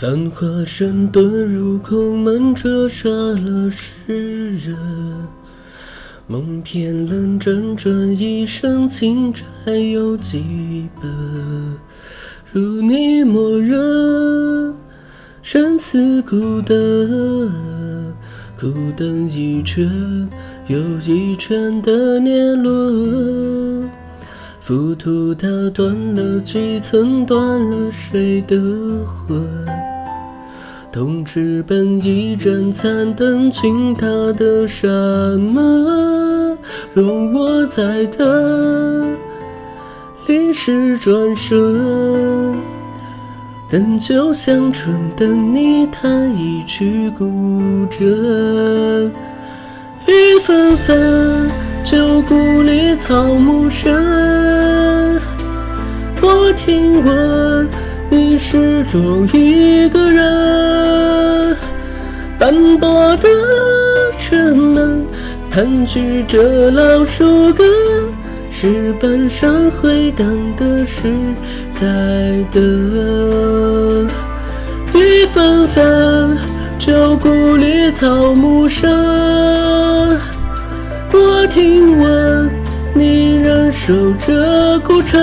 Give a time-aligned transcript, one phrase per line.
[0.00, 4.76] 繁华声遁入空门，折杀了世人。
[6.28, 9.42] 梦偏冷，辗转一生，情债
[9.72, 11.10] 有几本？
[12.52, 14.72] 如你默认，
[15.42, 17.52] 生死苦等，
[18.56, 20.30] 苦等一圈
[20.68, 23.90] 又一圈的年轮。
[24.68, 27.40] 浮屠塔断了几层，断
[27.70, 28.54] 了谁的
[29.06, 29.42] 魂？
[30.92, 34.04] 同志本一盏残灯，倾塌
[34.36, 34.86] 的山
[35.40, 36.58] 门，
[36.92, 39.16] 容我再等，
[40.26, 42.54] 历史转瞬，
[43.70, 47.24] 等酒香醇，等你弹一曲古
[47.86, 49.10] 筝，
[50.06, 51.50] 雨纷纷。
[51.84, 53.96] 旧故里草木深，
[56.20, 57.68] 我听闻
[58.10, 61.56] 你始终一个人。
[62.38, 63.28] 斑驳的
[64.18, 65.06] 城门，
[65.50, 67.66] 盘踞着老树根，
[68.50, 71.12] 石板上回荡的是
[71.72, 71.86] 在
[72.52, 74.08] 等。
[74.94, 76.36] 雨纷纷，
[76.78, 78.88] 旧故里草木深。
[81.12, 82.50] 我听闻
[82.94, 85.20] 你仍守着孤城，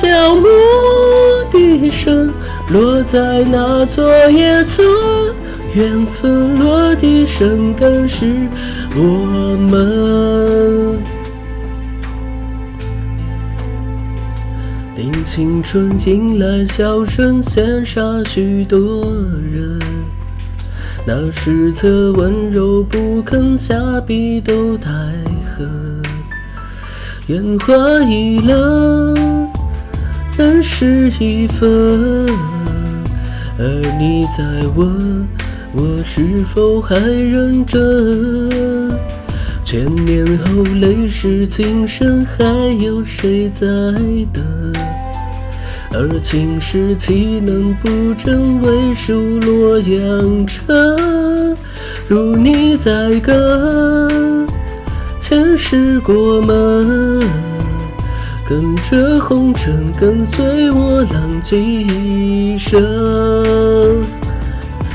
[0.00, 0.46] 针脚木
[1.52, 2.32] 笛声
[2.72, 4.88] 落在那座野村，
[5.74, 8.48] 缘分落地生根是
[8.96, 10.98] 我们。
[14.96, 19.04] 定青春迎来笑声，羡煞许多
[19.52, 19.78] 人。
[21.06, 23.74] 那时则温柔不肯下
[24.06, 24.90] 笔都太
[25.44, 26.02] 狠，
[27.26, 29.39] 烟花易冷，
[30.40, 32.26] 人事已分，
[33.58, 33.66] 而
[33.98, 34.42] 你在
[34.74, 35.28] 问
[35.74, 37.78] 我是否还认真？
[39.62, 42.42] 千年后泪湿情深，还
[42.82, 43.66] 有谁在
[44.32, 44.42] 等？
[45.92, 48.62] 而情是岂能不真？
[48.62, 51.54] 为数洛阳城，
[52.08, 54.48] 如你在跟，
[55.20, 57.20] 前世过门，
[58.50, 62.82] 跟着红尘，跟随我浪迹一生。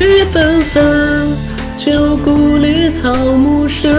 [0.00, 1.28] 雨纷纷，
[1.76, 3.94] 旧故里草木深，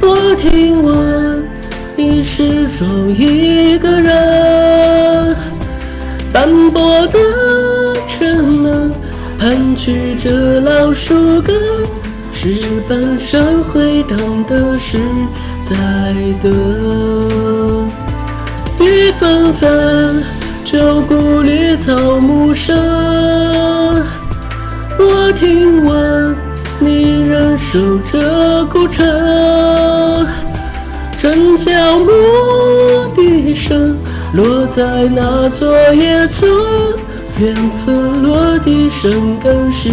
[0.00, 1.42] 我听闻
[1.96, 5.36] 你始终一个人。
[6.32, 7.18] 斑驳的
[8.06, 8.92] 城门，
[9.36, 11.56] 盘踞着老树根，
[12.30, 12.54] 石
[12.88, 14.16] 板上回荡
[14.46, 14.98] 的是
[15.72, 15.78] 在
[16.42, 16.52] 等。
[18.78, 20.22] 雨纷纷，
[20.64, 22.76] 旧故里草木深。
[24.98, 26.36] 我听闻
[26.78, 29.06] 你仍守着孤城，
[31.16, 32.12] 针脚木
[33.14, 33.96] 笛声。
[34.34, 36.50] 落在那座野村，
[37.38, 39.90] 缘分落地生根是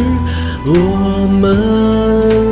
[0.66, 2.49] 我们。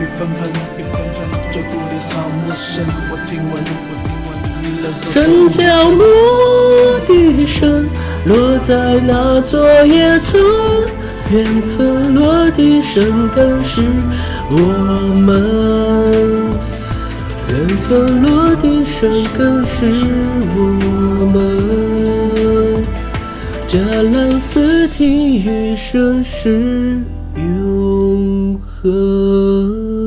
[0.00, 0.48] 雨纷纷，
[0.78, 1.16] 雨纷纷，
[1.50, 4.30] 旧故里草木深，我听闻，我听闻
[4.62, 5.10] 你仍守。
[5.10, 5.16] 针
[5.48, 5.58] 脚
[5.90, 6.00] 木
[7.04, 7.88] 笛声，
[8.24, 10.40] 落在那座野村。
[11.30, 13.82] 缘分落地生根是
[14.50, 14.56] 我
[15.14, 15.34] 们，
[17.50, 19.84] 缘分落地生根是
[20.54, 20.58] 我
[21.34, 21.36] 们。
[23.66, 23.78] 伽
[24.12, 27.02] 蓝斯汀余生是
[27.38, 29.97] 永恒。